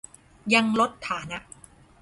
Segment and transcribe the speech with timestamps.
[0.53, 1.39] ยังลดฐานะ